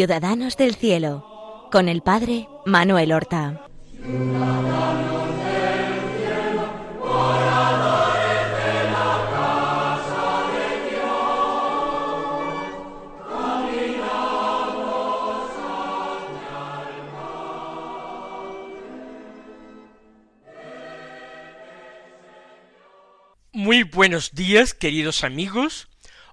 [0.00, 3.66] Ciudadanos del Cielo, con el Padre Manuel Horta.
[23.52, 25.88] Muy buenos días, queridos amigos,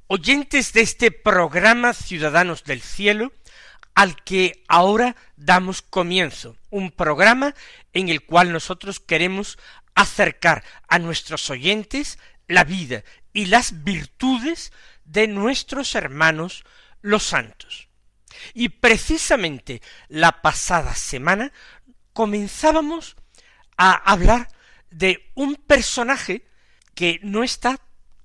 [0.08, 3.34] oyentes de este programa Ciudadanos del Cielo,
[3.98, 7.56] al que ahora damos comienzo, un programa
[7.94, 9.58] en el cual nosotros queremos
[9.96, 14.72] acercar a nuestros oyentes la vida y las virtudes
[15.04, 16.64] de nuestros hermanos
[17.02, 17.90] los santos.
[18.54, 21.52] Y precisamente la pasada semana
[22.14, 23.16] comenzábamos
[23.78, 24.48] a hablar
[24.92, 26.48] de un personaje
[26.94, 27.80] que no está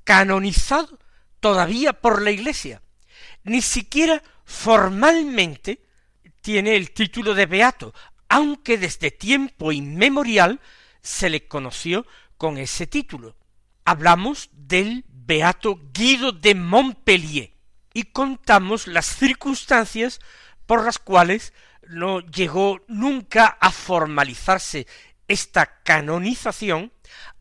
[0.04, 0.98] canonizado
[1.40, 2.82] todavía por la Iglesia,
[3.42, 5.82] ni siquiera formalmente
[6.42, 7.94] tiene el título de beato,
[8.28, 10.60] aunque desde tiempo inmemorial
[11.00, 13.34] se le conoció con ese título.
[13.84, 17.54] Hablamos del beato Guido de Montpellier
[17.94, 20.20] y contamos las circunstancias
[20.66, 21.54] por las cuales
[21.88, 24.86] no llegó nunca a formalizarse
[25.28, 26.92] esta canonización,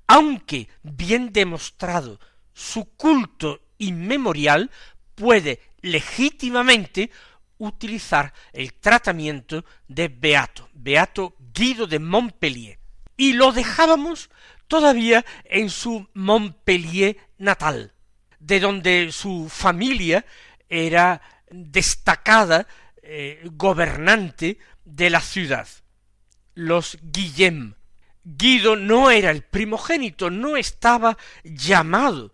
[0.08, 2.20] aunque bien demostrado
[2.54, 4.72] su culto inmemorial,
[5.16, 7.12] puede legítimamente
[7.58, 12.80] utilizar el tratamiento de beato, beato Guido de Montpellier.
[13.18, 14.30] Y lo dejábamos
[14.68, 17.94] todavía en su Montpellier natal,
[18.40, 20.26] de donde su familia
[20.70, 22.68] era destacada
[23.04, 25.68] eh, gobernante de la ciudad,
[26.56, 27.76] los Guillem,
[28.24, 32.32] Guido no era el primogénito, no estaba llamado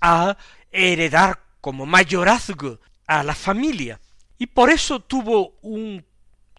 [0.00, 0.36] a
[0.70, 2.80] heredar como mayorazgo
[3.10, 4.00] a la familia,
[4.38, 6.06] y por eso tuvo un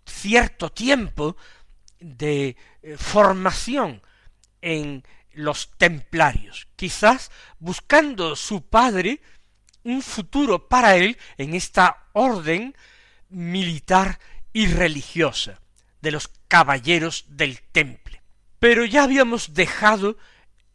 [0.06, 1.38] cierto tiempo
[1.98, 4.02] de eh, formación
[4.62, 5.02] en
[5.32, 9.22] los templarios, quizás buscando su padre
[9.84, 12.76] un futuro para él en esta orden
[13.30, 14.20] militar
[14.52, 15.62] y religiosa
[16.02, 18.22] de los caballeros del temple.
[18.60, 20.18] Pero ya habíamos dejado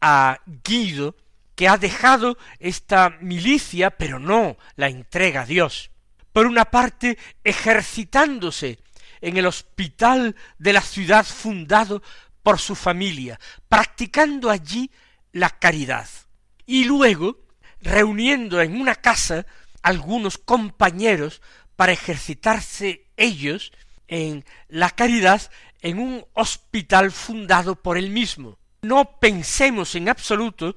[0.01, 1.15] a Guido,
[1.57, 5.89] que ha dejado esta milicia, pero no la entrega a Dios.
[6.31, 8.77] Por una parte, ejercitándose
[9.21, 12.03] en el hospital de la ciudad fundado
[12.43, 14.91] por su familia, practicando allí
[15.31, 16.07] la caridad.
[16.67, 17.39] Y luego,
[17.81, 19.47] reuniendo en una casa
[19.81, 21.41] algunos compañeros
[21.75, 23.71] para ejercitarse ellos
[24.07, 25.41] en la caridad
[25.81, 28.59] en un hospital fundado por él mismo.
[28.83, 30.75] No pensemos en absoluto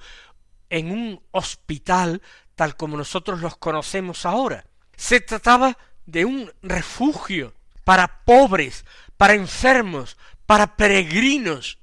[0.70, 2.22] en un hospital
[2.54, 4.64] tal como nosotros los conocemos ahora.
[4.96, 5.76] Se trataba
[6.06, 7.54] de un refugio
[7.84, 8.84] para pobres,
[9.16, 10.16] para enfermos,
[10.46, 11.78] para peregrinos,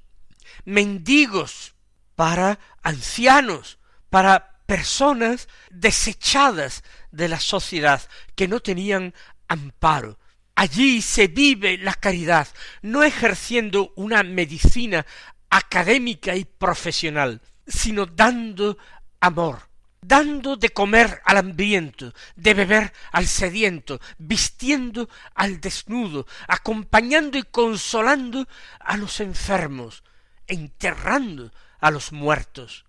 [0.64, 1.74] mendigos,
[2.16, 3.78] para ancianos,
[4.10, 8.02] para personas desechadas de la sociedad
[8.34, 9.14] que no tenían
[9.48, 10.18] amparo,
[10.58, 12.48] Allí se vive la caridad,
[12.82, 15.06] no ejerciendo una medicina
[15.50, 18.78] académica y profesional, sino dando
[19.20, 19.68] amor,
[20.00, 28.48] dando de comer al hambriento, de beber al sediento, vistiendo al desnudo, acompañando y consolando
[28.80, 30.02] a los enfermos,
[30.46, 32.86] enterrando a los muertos.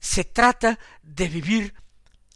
[0.00, 1.74] Se trata de vivir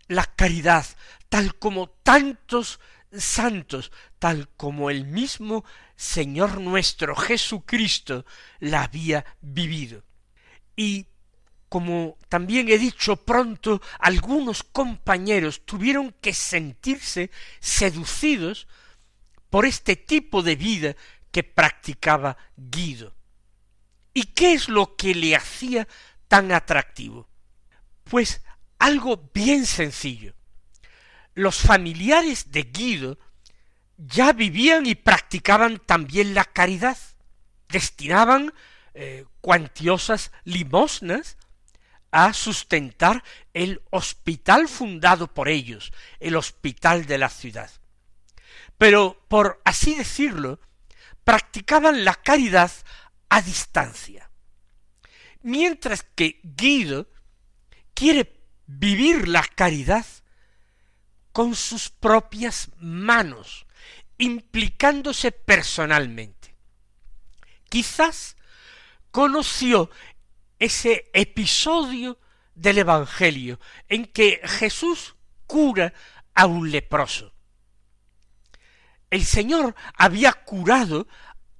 [0.08, 0.86] la caridad
[1.28, 2.80] tal como tantos
[3.12, 5.64] santos, tal como el mismo
[5.96, 8.24] Señor nuestro Jesucristo
[8.58, 10.02] la había vivido.
[10.76, 11.06] Y
[11.70, 17.30] como también he dicho pronto, algunos compañeros tuvieron que sentirse
[17.60, 18.68] seducidos
[19.48, 20.96] por este tipo de vida
[21.30, 23.14] que practicaba Guido.
[24.12, 25.88] ¿Y qué es lo que le hacía
[26.28, 27.26] tan atractivo?
[28.04, 28.42] Pues
[28.78, 30.34] algo bien sencillo
[31.34, 33.18] los familiares de Guido
[33.96, 36.98] ya vivían y practicaban también la caridad,
[37.68, 38.52] destinaban
[38.94, 41.36] eh, cuantiosas limosnas
[42.10, 43.22] a sustentar
[43.54, 47.70] el hospital fundado por ellos, el hospital de la ciudad.
[48.78, 50.60] Pero, por así decirlo,
[51.24, 52.72] practicaban la caridad
[53.28, 54.30] a distancia.
[55.42, 57.08] Mientras que Guido
[57.94, 60.06] quiere vivir la caridad
[61.32, 63.66] con sus propias manos,
[64.18, 66.54] implicándose personalmente.
[67.68, 68.36] Quizás
[69.10, 69.90] conoció
[70.60, 72.18] ese episodio
[72.54, 73.58] del Evangelio
[73.88, 75.16] en que Jesús
[75.46, 75.92] cura
[76.34, 77.34] a un leproso.
[79.10, 81.08] el Señor había curado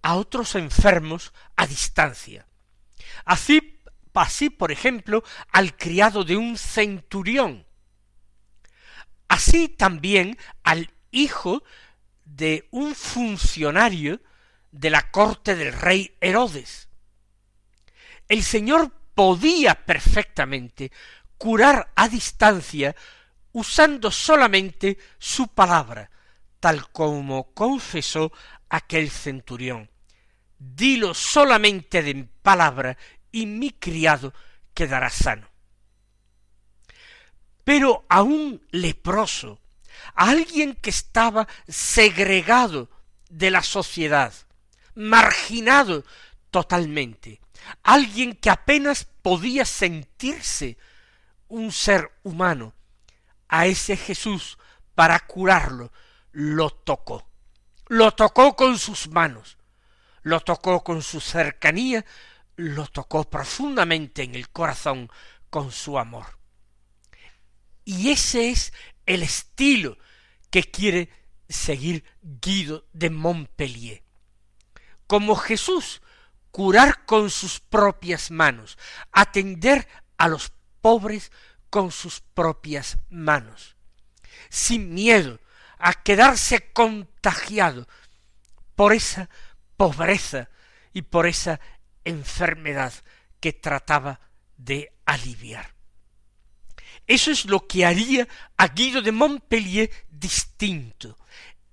[0.02, 2.46] a otros enfermos a distancia.
[3.24, 3.80] Así,
[4.14, 7.66] así, por ejemplo, al criado de un centurión.
[9.26, 11.64] Así también al hijo
[12.24, 14.20] de un funcionario
[14.70, 16.89] de la corte del rey Herodes.
[18.30, 20.92] El Señor podía perfectamente
[21.36, 22.94] curar a distancia
[23.50, 26.08] usando solamente su palabra,
[26.60, 28.30] tal como confesó
[28.68, 29.90] aquel centurión.
[30.56, 32.96] Dilo solamente de palabra
[33.32, 34.32] y mi criado
[34.74, 35.48] quedará sano.
[37.64, 39.58] Pero a un leproso,
[40.14, 42.88] a alguien que estaba segregado
[43.28, 44.32] de la sociedad,
[44.94, 46.04] marginado
[46.52, 47.40] totalmente,
[47.82, 50.78] alguien que apenas podía sentirse
[51.48, 52.74] un ser humano,
[53.48, 54.58] a ese Jesús
[54.94, 55.92] para curarlo,
[56.32, 57.26] lo tocó.
[57.88, 59.58] Lo tocó con sus manos,
[60.22, 62.04] lo tocó con su cercanía,
[62.54, 65.10] lo tocó profundamente en el corazón
[65.50, 66.38] con su amor.
[67.84, 68.72] Y ese es
[69.06, 69.98] el estilo
[70.50, 71.10] que quiere
[71.48, 74.04] seguir Guido de Montpellier.
[75.08, 76.00] Como Jesús,
[76.50, 78.78] curar con sus propias manos,
[79.12, 79.86] atender
[80.16, 81.30] a los pobres
[81.70, 83.76] con sus propias manos,
[84.48, 85.40] sin miedo
[85.78, 87.86] a quedarse contagiado
[88.74, 89.28] por esa
[89.76, 90.50] pobreza
[90.92, 91.60] y por esa
[92.04, 92.92] enfermedad
[93.40, 94.20] que trataba
[94.56, 95.74] de aliviar.
[97.06, 101.16] Eso es lo que haría a Guido de Montpellier distinto,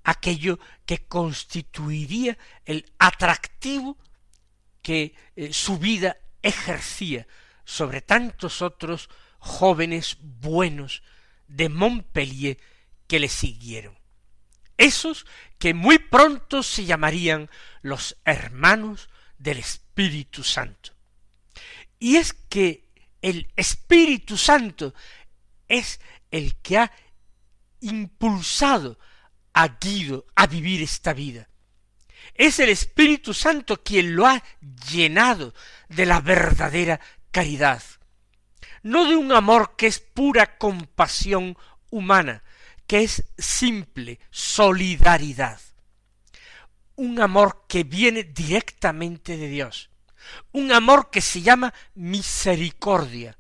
[0.04, 3.98] aquello que constituiría el atractivo
[4.88, 7.28] que eh, su vida ejercía
[7.66, 11.04] sobre tantos otros jóvenes buenos
[11.50, 12.58] de Montpellier
[13.06, 14.00] que le siguieron.
[14.78, 15.26] Esos
[15.60, 17.50] que muy pronto se llamarían
[17.82, 20.94] los hermanos del Espíritu Santo.
[22.00, 22.88] Y es que
[23.22, 24.94] el Espíritu Santo
[25.68, 26.00] es
[26.32, 26.92] el que ha
[27.82, 28.98] impulsado
[29.52, 31.50] a Guido a vivir esta vida.
[32.38, 34.44] Es el Espíritu Santo quien lo ha
[34.92, 35.54] llenado
[35.90, 37.00] de la verdadera
[37.32, 37.82] caridad,
[38.84, 41.58] no de un amor que es pura compasión
[41.90, 42.44] humana,
[42.86, 45.60] que es simple solidaridad,
[46.96, 49.90] un amor que viene directamente de Dios,
[50.52, 53.38] un amor que se llama misericordia.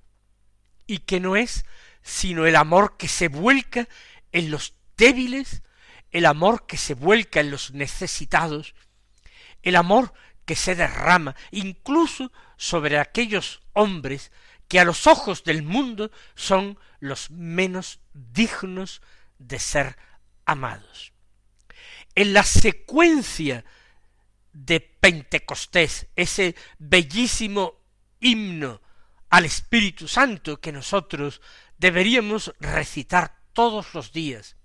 [0.89, 1.65] Y que no es
[2.01, 3.89] sino el amor que se vuelca
[4.31, 5.61] en los débiles,
[6.11, 8.73] el amor que se vuelca en los necesitados,
[9.67, 10.13] el amor
[10.45, 14.31] que se derrama incluso sobre aquellos hombres
[14.69, 19.01] que a los ojos del mundo son los menos dignos
[19.37, 19.97] de ser
[20.45, 21.11] amados.
[22.15, 23.65] En la secuencia
[24.53, 27.75] de Pentecostés, ese bellísimo
[28.21, 28.81] himno
[29.29, 31.41] al Espíritu Santo que nosotros
[31.77, 34.55] deberíamos recitar todos los días.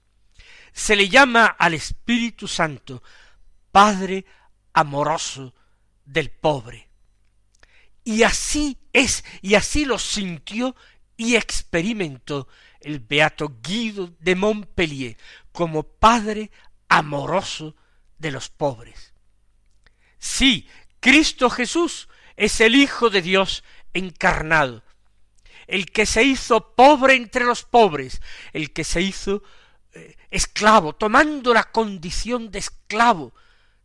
[0.72, 3.02] Se le llama al Espíritu Santo
[3.72, 4.24] Padre
[4.72, 5.54] amoroso
[6.04, 6.88] del pobre.
[8.04, 10.74] Y así es, y así lo sintió
[11.16, 12.48] y experimentó
[12.80, 15.16] el beato Guido de Montpellier
[15.52, 16.50] como Padre
[16.88, 17.76] amoroso
[18.18, 19.12] de los pobres.
[20.18, 20.68] Sí,
[21.00, 24.82] Cristo Jesús es el Hijo de Dios encarnado,
[25.66, 28.20] el que se hizo pobre entre los pobres,
[28.52, 29.42] el que se hizo
[29.92, 33.34] eh, esclavo, tomando la condición de esclavo,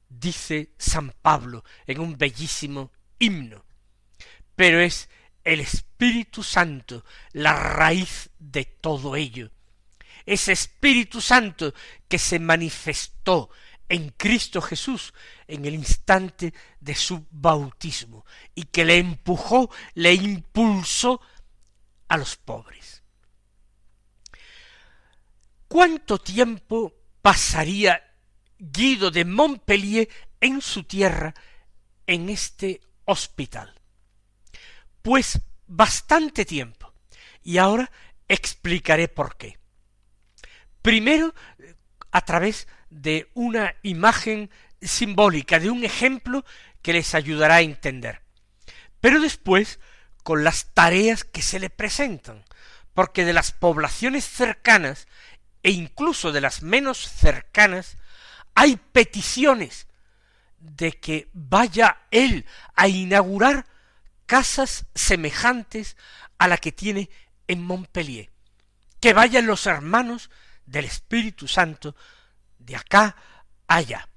[0.09, 3.65] dice San Pablo en un bellísimo himno.
[4.55, 5.09] Pero es
[5.43, 9.51] el Espíritu Santo la raíz de todo ello.
[10.25, 11.73] Ese Espíritu Santo
[12.07, 13.49] que se manifestó
[13.89, 15.13] en Cristo Jesús
[15.47, 21.21] en el instante de su bautismo y que le empujó, le impulsó
[22.09, 23.03] a los pobres.
[25.67, 28.06] ¿Cuánto tiempo pasaría
[28.59, 30.09] Guido de Montpellier
[30.41, 31.33] en su tierra
[32.05, 33.73] en este hospital?
[35.01, 36.93] Pues bastante tiempo.
[37.43, 37.91] Y ahora
[38.27, 39.57] explicaré por qué.
[40.81, 41.33] Primero,
[42.11, 44.49] a través de una imagen
[44.81, 46.45] simbólica, de un ejemplo
[46.81, 48.21] que les ayudará a entender.
[49.01, 49.79] Pero después
[50.23, 52.43] con las tareas que se le presentan,
[52.93, 55.07] porque de las poblaciones cercanas
[55.63, 57.97] e incluso de las menos cercanas
[58.57, 59.85] hay peticiones
[60.57, 63.67] de que vaya él a inaugurar
[64.25, 65.95] casas semejantes
[66.39, 67.11] a la que tiene
[67.47, 68.31] en Montpellier,
[68.99, 70.31] que vayan los hermanos
[70.65, 71.95] del Espíritu Santo
[72.57, 73.15] de acá
[73.67, 74.09] allá.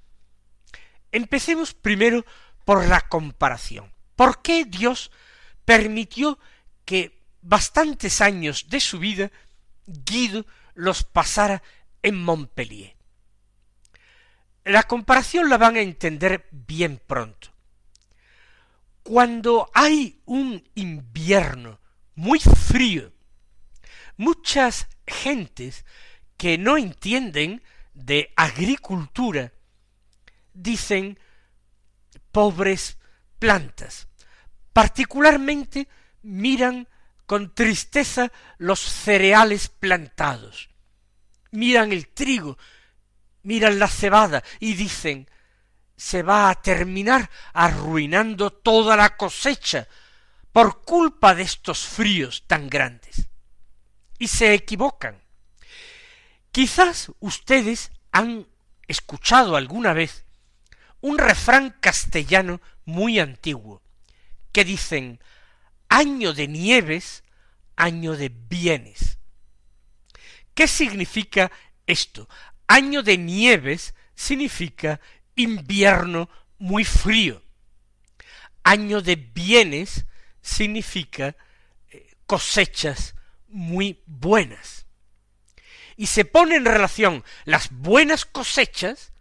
[1.11, 2.25] Empecemos primero
[2.65, 3.93] por la comparación.
[4.15, 5.11] ¿Por qué Dios
[5.65, 6.39] permitió
[6.83, 9.31] que bastantes años de su vida
[9.85, 11.61] Guido los pasara
[12.01, 13.00] en Montpellier?
[14.63, 17.49] La comparación la van a entender bien pronto.
[19.03, 21.79] Cuando hay un invierno
[22.15, 23.11] muy frío,
[24.17, 25.85] muchas gentes
[26.37, 27.63] que no entienden
[27.93, 29.51] de agricultura
[30.53, 31.19] dicen
[32.31, 32.97] pobres
[33.39, 34.07] plantas.
[34.73, 35.87] Particularmente
[36.21, 36.87] miran
[37.25, 40.69] con tristeza los cereales plantados.
[41.51, 42.57] Miran el trigo,
[43.43, 45.29] miran la cebada y dicen
[45.95, 49.87] se va a terminar arruinando toda la cosecha
[50.51, 53.27] por culpa de estos fríos tan grandes.
[54.17, 55.21] Y se equivocan.
[56.51, 58.47] Quizás ustedes han
[58.87, 60.25] escuchado alguna vez
[61.01, 63.81] un refrán castellano muy antiguo,
[64.51, 65.19] que dicen
[65.87, 67.23] año de nieves,
[67.75, 69.19] año de bienes.
[70.53, 71.51] ¿Qué significa
[71.87, 72.27] esto?
[72.71, 75.01] Año de nieves significa
[75.35, 77.43] invierno muy frío.
[78.63, 80.05] Año de bienes
[80.41, 81.35] significa
[81.89, 83.13] eh, cosechas
[83.49, 84.85] muy buenas.
[85.97, 89.11] Y se pone en relación las buenas cosechas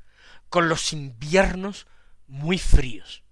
[0.49, 1.89] con los inviernos
[2.29, 3.25] muy fríos.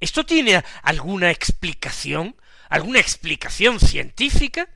[0.00, 2.34] ¿Esto tiene alguna explicación?
[2.68, 4.68] ¿Alguna explicación científica?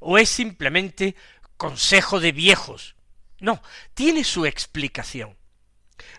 [0.00, 1.16] ¿O es simplemente
[1.58, 2.94] consejo de viejos?
[3.40, 3.62] No,
[3.94, 5.36] tiene su explicación.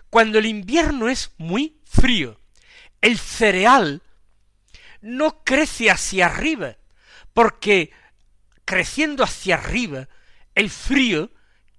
[0.08, 2.40] Cuando el invierno es muy frío,
[3.00, 4.02] el cereal
[5.00, 6.76] no crece hacia arriba,
[7.32, 7.92] porque
[8.64, 10.08] creciendo hacia arriba,
[10.54, 11.30] el frío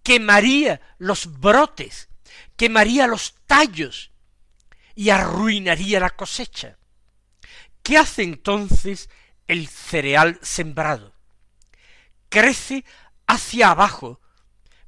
[0.04, 2.10] quemaría los brotes,
[2.56, 4.12] quemaría los tallos
[4.96, 6.78] y arruinaría la cosecha.
[7.84, 9.10] ¿Qué hace entonces
[9.48, 11.14] el cereal sembrado?
[12.30, 12.86] Crece
[13.28, 14.21] hacia abajo,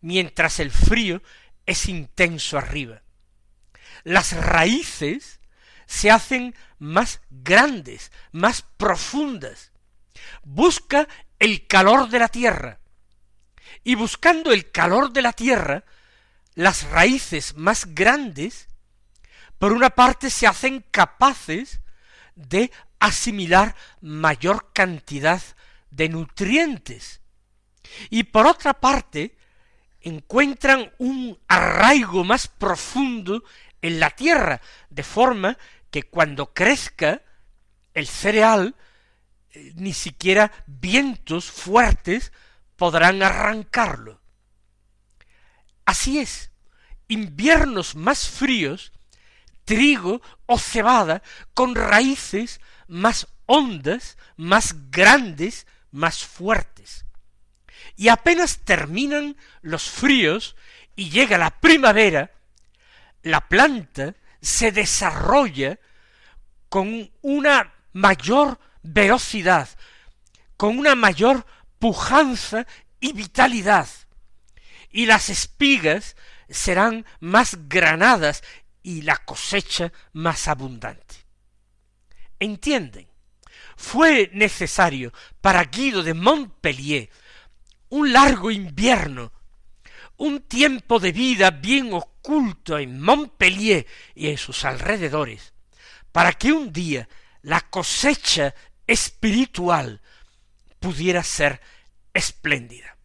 [0.03, 1.23] mientras el frío
[1.65, 3.01] es intenso arriba.
[4.03, 5.39] Las raíces
[5.87, 9.71] se hacen más grandes, más profundas.
[10.43, 11.07] Busca
[11.39, 12.79] el calor de la tierra.
[13.83, 15.85] Y buscando el calor de la tierra,
[16.53, 18.67] las raíces más grandes,
[19.57, 21.79] por una parte se hacen capaces
[22.35, 25.41] de asimilar mayor cantidad
[25.91, 27.21] de nutrientes.
[28.09, 29.37] Y por otra parte,
[30.03, 33.43] encuentran un arraigo más profundo
[33.81, 35.57] en la tierra, de forma
[35.89, 37.21] que cuando crezca
[37.93, 38.75] el cereal,
[39.51, 42.31] eh, ni siquiera vientos fuertes
[42.75, 44.21] podrán arrancarlo.
[45.85, 46.51] Así es,
[47.07, 48.91] inviernos más fríos,
[49.65, 51.21] trigo o cebada
[51.53, 57.05] con raíces más hondas, más grandes, más fuertes.
[57.95, 60.55] Y apenas terminan los fríos
[60.95, 62.31] y llega la primavera,
[63.21, 65.79] la planta se desarrolla
[66.69, 69.69] con una mayor velocidad,
[70.57, 71.45] con una mayor
[71.79, 72.65] pujanza
[72.99, 73.87] y vitalidad,
[74.89, 76.15] y las espigas
[76.49, 78.43] serán más granadas
[78.81, 81.15] y la cosecha más abundante.
[82.39, 83.07] ¿Entienden?
[83.77, 87.09] Fue necesario para Guido de Montpellier
[87.93, 89.31] un largo invierno
[90.17, 93.85] un tiempo de vida bien oculto en Montpellier
[94.15, 95.53] y en sus alrededores,
[96.11, 97.07] para que un día
[97.43, 98.55] la cosecha
[98.87, 100.01] espiritual
[100.79, 101.61] pudiera ser
[102.15, 102.97] espléndida.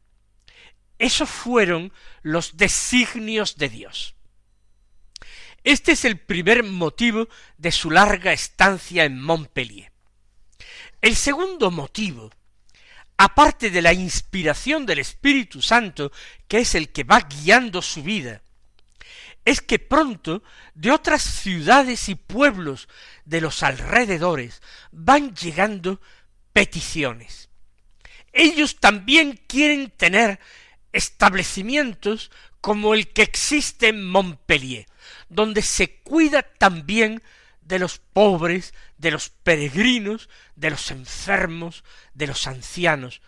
[0.98, 1.92] Esos fueron
[2.22, 4.14] los designios de Dios.
[5.64, 7.28] Este es el primer motivo
[7.58, 9.92] de su larga estancia en Montpellier.
[11.02, 12.30] El segundo motivo
[13.18, 16.12] aparte de la inspiración del Espíritu Santo,
[16.46, 18.42] que es el que va guiando su vida,
[19.44, 20.42] es que pronto
[20.74, 22.88] de otras ciudades y pueblos
[23.24, 26.00] de los alrededores van llegando
[26.52, 27.48] peticiones.
[28.32, 30.38] Ellos también quieren tener
[30.92, 34.86] establecimientos como el que existe en Montpellier,
[35.28, 37.22] donde se cuida también
[37.68, 41.84] de los pobres, de los peregrinos, de los enfermos,
[42.14, 43.20] de los ancianos,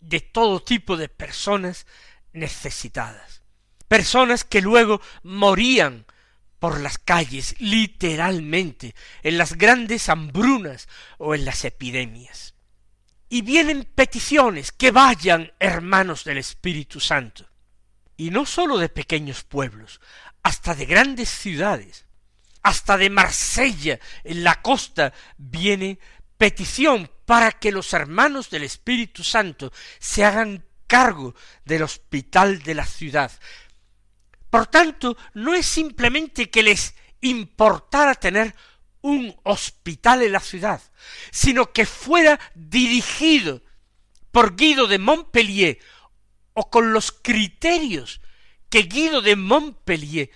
[0.00, 1.86] de todo tipo de personas
[2.32, 3.42] necesitadas.
[3.86, 6.06] Personas que luego morían
[6.58, 12.54] por las calles, literalmente, en las grandes hambrunas o en las epidemias.
[13.28, 17.48] Y vienen peticiones que vayan hermanos del Espíritu Santo.
[18.16, 20.00] Y no sólo de pequeños pueblos,
[20.42, 22.03] hasta de grandes ciudades,
[22.64, 25.98] hasta de Marsella, en la costa, viene
[26.38, 31.34] petición para que los hermanos del Espíritu Santo se hagan cargo
[31.66, 33.30] del hospital de la ciudad.
[34.48, 38.54] Por tanto, no es simplemente que les importara tener
[39.02, 40.80] un hospital en la ciudad,
[41.30, 43.62] sino que fuera dirigido
[44.32, 45.78] por Guido de Montpellier
[46.54, 48.22] o con los criterios
[48.70, 50.30] que Guido de Montpellier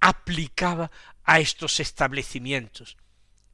[0.00, 0.92] aplicaba
[1.26, 2.96] a estos establecimientos,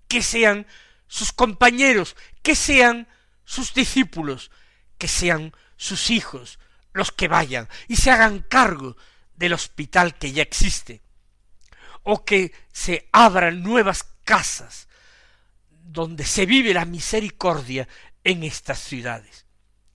[0.06, 0.66] que sean
[1.08, 3.08] sus compañeros, que sean
[3.44, 4.50] sus discípulos,
[4.98, 6.58] que sean sus hijos
[6.92, 8.96] los que vayan y se hagan cargo
[9.34, 11.00] del hospital que ya existe,
[12.02, 14.88] o que se abran nuevas casas
[15.70, 17.88] donde se vive la misericordia
[18.24, 19.46] en estas ciudades.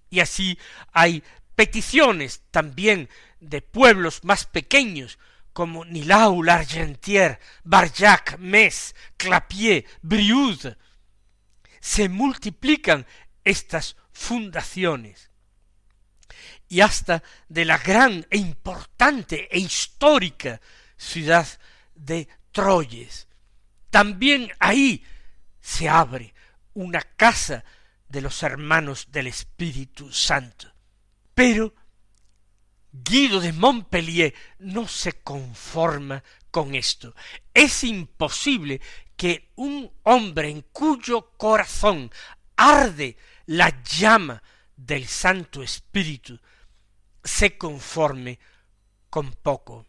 [0.10, 0.58] Y así
[0.92, 1.24] hay
[1.56, 5.20] peticiones también de pueblos más pequeños
[5.58, 10.78] como Nilau, l'Argentière, Barjac, Metz, Clapier, Brioude.
[11.80, 13.08] Se multiplican
[13.44, 15.32] estas fundaciones
[16.70, 20.62] y hasta de la gran e importante e histórica
[20.96, 21.48] ciudad
[21.96, 23.28] de Troyes.
[23.90, 25.04] También ahí
[25.60, 26.36] se abre
[26.76, 27.66] una casa
[28.08, 30.72] de los hermanos del Espíritu Santo.
[31.34, 31.74] Pero
[33.04, 37.13] Guido de Montpellier no se conforma con esto.
[37.54, 38.82] Es imposible
[39.16, 42.12] que un hombre en cuyo corazón
[42.56, 44.41] arde la llama
[44.76, 46.39] del Santo Espíritu
[47.24, 48.39] se conforme
[49.10, 49.86] con poco.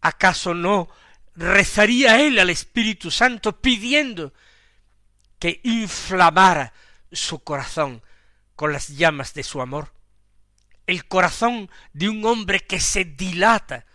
[0.00, 0.88] ¿Acaso no
[1.34, 4.34] rezaría él al Espíritu Santo pidiendo
[5.38, 6.72] que inflamara
[7.10, 8.02] su corazón
[8.54, 9.92] con las llamas de su amor?
[10.86, 13.86] El corazón de un hombre que se dilata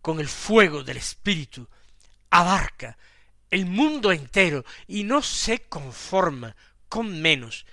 [0.00, 1.68] con el fuego del Espíritu
[2.30, 2.98] abarca
[3.50, 6.56] el mundo entero y no se conforma
[6.88, 7.66] con menos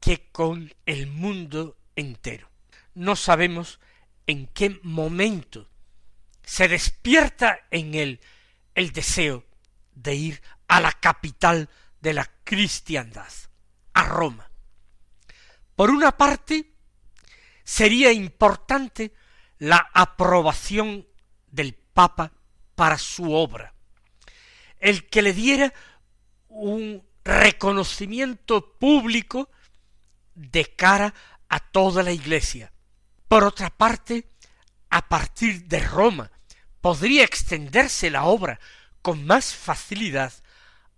[0.00, 2.50] que con el mundo entero
[2.94, 3.80] no sabemos
[4.26, 5.68] en qué momento
[6.44, 8.20] se despierta en él
[8.74, 9.44] el deseo
[9.94, 11.68] de ir a la capital
[12.00, 13.32] de la cristiandad,
[13.92, 14.50] a Roma.
[15.76, 16.72] Por una parte,
[17.70, 19.14] sería importante
[19.58, 21.06] la aprobación
[21.46, 22.32] del Papa
[22.74, 23.74] para su obra,
[24.80, 25.72] el que le diera
[26.48, 29.50] un reconocimiento público
[30.34, 31.14] de cara
[31.48, 32.72] a toda la Iglesia,
[33.28, 34.26] por otra parte,
[34.88, 36.28] a partir de Roma
[36.80, 38.58] podría extenderse la obra
[39.00, 40.32] con más facilidad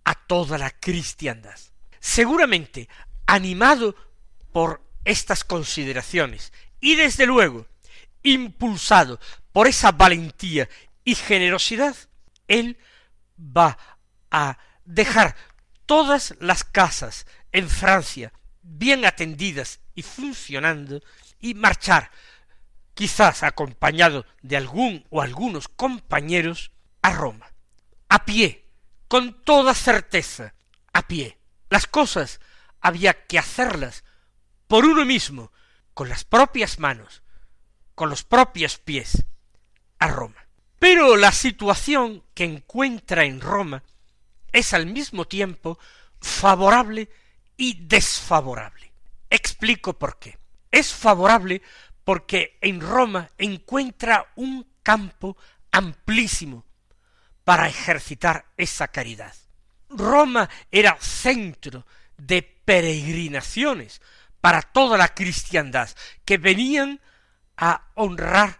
[0.05, 1.59] a toda la cristiandad.
[1.99, 2.89] Seguramente,
[3.27, 3.95] animado
[4.51, 7.67] por estas consideraciones y desde luego
[8.23, 9.19] impulsado
[9.51, 10.69] por esa valentía
[11.03, 11.95] y generosidad,
[12.47, 12.77] él
[13.37, 13.77] va
[14.31, 15.35] a dejar
[15.85, 21.01] todas las casas en Francia bien atendidas y funcionando
[21.39, 22.09] y marchar,
[22.93, 27.51] quizás acompañado de algún o algunos compañeros, a Roma,
[28.07, 28.65] a pie,
[29.07, 30.53] con toda certeza,
[30.93, 31.37] a pie.
[31.69, 32.39] Las cosas
[32.79, 34.03] había que hacerlas
[34.67, 35.51] por uno mismo,
[35.93, 37.21] con las propias manos,
[37.95, 39.25] con los propios pies,
[39.99, 40.47] a Roma.
[40.79, 43.83] Pero la situación que encuentra en Roma
[44.51, 45.79] es al mismo tiempo
[46.19, 47.09] favorable
[47.57, 48.91] y desfavorable.
[49.29, 50.37] Explico por qué
[50.71, 51.61] es favorable
[52.03, 55.37] porque en Roma encuentra un campo
[55.71, 56.65] amplísimo
[57.43, 59.33] para ejercitar esa caridad.
[59.89, 61.85] Roma era centro
[62.17, 64.01] de peregrinaciones
[64.43, 65.89] para toda la cristiandad
[66.25, 66.99] que venían
[67.55, 68.59] a honrar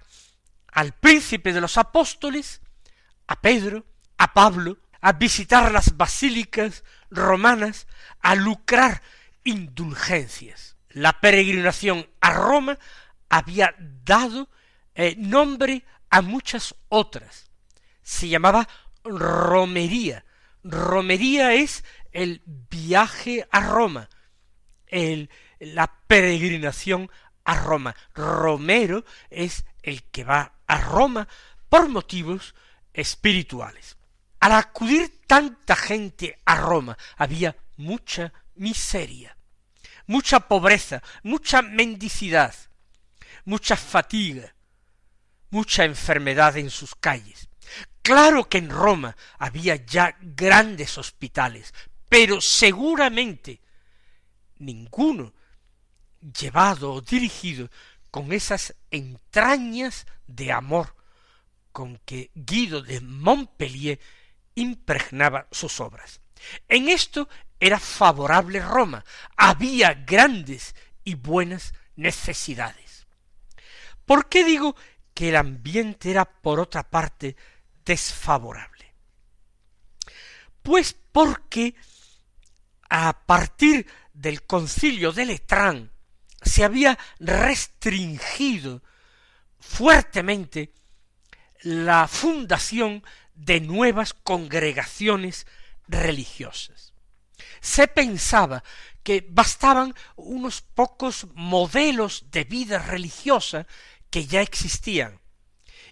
[0.71, 2.61] al príncipe de los apóstoles,
[3.27, 3.85] a Pedro,
[4.17, 7.87] a Pablo, a visitar las basílicas romanas,
[8.21, 9.01] a lucrar
[9.43, 12.77] indulgencias la peregrinación a Roma
[13.29, 14.49] había dado
[14.95, 17.49] eh, nombre a muchas otras.
[18.01, 18.67] Se llamaba
[19.03, 20.23] romería.
[20.63, 24.07] Romería es el viaje a Roma,
[24.87, 25.29] el,
[25.65, 27.09] la peregrinación
[27.43, 27.95] a Roma.
[28.13, 31.27] Romero es el que va a Roma
[31.69, 32.55] por motivos
[32.93, 33.97] espirituales.
[34.39, 39.35] Al acudir tanta gente a Roma había mucha miseria
[40.07, 42.53] mucha pobreza, mucha mendicidad,
[43.45, 44.53] mucha fatiga,
[45.49, 47.49] mucha enfermedad en sus calles.
[48.01, 51.73] Claro que en Roma había ya grandes hospitales,
[52.09, 53.61] pero seguramente
[54.57, 55.33] ninguno
[56.23, 57.69] llevado o dirigido
[58.11, 60.95] con esas entrañas de amor
[61.71, 63.99] con que Guido de Montpellier
[64.55, 66.21] impregnaba sus obras.
[66.67, 67.27] En esto
[67.59, 69.03] era favorable Roma,
[69.35, 73.07] había grandes y buenas necesidades.
[74.05, 74.75] ¿Por qué digo
[75.13, 77.35] que el ambiente era por otra parte
[77.85, 78.93] desfavorable?
[80.61, 81.75] Pues porque
[82.89, 85.92] a partir del concilio de Letrán
[86.43, 88.81] se había restringido
[89.59, 90.73] fuertemente
[91.61, 93.03] la fundación
[93.33, 95.47] de nuevas congregaciones
[95.87, 96.93] religiosas.
[97.61, 98.63] Se pensaba
[99.03, 103.67] que bastaban unos pocos modelos de vida religiosa
[104.09, 105.19] que ya existían,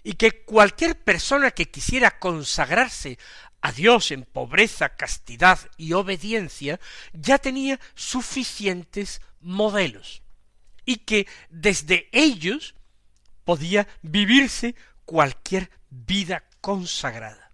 [0.02, 3.18] y que cualquier persona que quisiera consagrarse
[3.60, 6.80] a Dios en pobreza, castidad y obediencia
[7.12, 10.21] ya tenía suficientes modelos,
[10.84, 12.74] y que desde ellos
[13.44, 17.52] podía vivirse cualquier vida consagrada.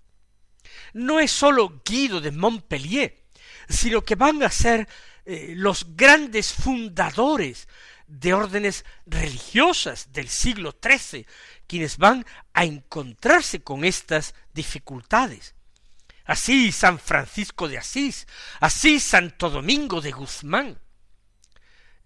[0.93, 3.25] No es sólo Guido de Montpellier,
[3.69, 4.89] sino que van a ser
[5.25, 7.69] eh, los grandes fundadores
[8.07, 11.27] de órdenes religiosas del siglo XIII,
[11.67, 15.55] quienes van a encontrarse con estas dificultades.
[16.25, 18.27] Así San Francisco de Asís,
[18.61, 20.79] así Santo Domingo de Guzmán.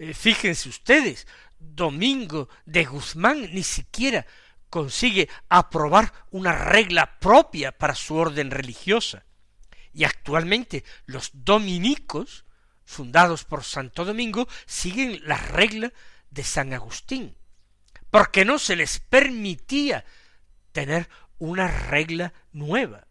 [0.02, 1.28] Eh, fíjense ustedes,
[1.60, 4.26] Domingo de Guzmán ni siquiera
[4.68, 9.24] consigue aprobar una regla propia para su orden religiosa.
[9.92, 12.44] Y actualmente los dominicos,
[12.84, 15.92] fundados por Santo Domingo, siguen la regla
[16.30, 17.36] de San Agustín,
[18.10, 20.04] porque no se les permitía
[20.72, 23.06] tener una regla nueva.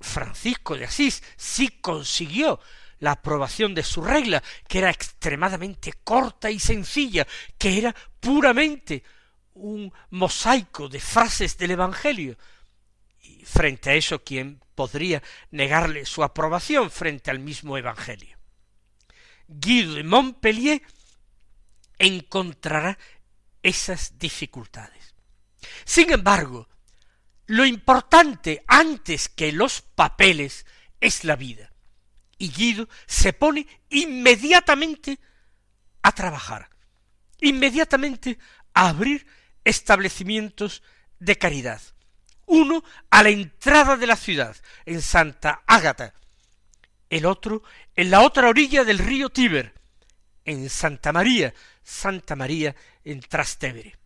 [0.00, 2.58] Francisco de Asís sí consiguió
[3.04, 7.26] la aprobación de su regla, que era extremadamente corta y sencilla,
[7.58, 9.04] que era puramente
[9.52, 12.38] un mosaico de frases del Evangelio.
[13.20, 18.38] Y frente a eso, ¿quién podría negarle su aprobación frente al mismo Evangelio?
[19.46, 20.80] Guido de Montpellier
[21.98, 22.98] encontrará
[23.62, 25.14] esas dificultades.
[25.84, 26.68] Sin embargo,
[27.46, 30.64] lo importante antes que los papeles
[31.00, 31.73] es la vida.
[32.38, 35.18] Y Guido se pone inmediatamente
[36.02, 36.68] a trabajar,
[37.40, 38.38] inmediatamente
[38.74, 39.26] a abrir
[39.64, 40.82] establecimientos
[41.18, 41.80] de caridad.
[42.46, 46.14] Uno a la entrada de la ciudad, en Santa Ágata,
[47.08, 47.62] el otro
[47.96, 49.72] en la otra orilla del río Tíber,
[50.44, 53.96] en Santa María, Santa María en Trastevere.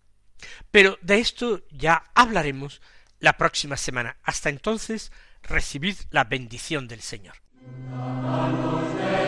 [0.71, 2.81] Pero de esto ya hablaremos
[3.19, 4.17] la próxima semana.
[4.23, 5.11] Hasta entonces,
[5.43, 7.35] recibid la bendición del Señor.
[7.92, 9.28] Amen.